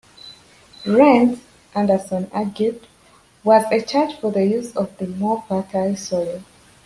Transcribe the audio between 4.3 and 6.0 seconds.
the use of the more fertile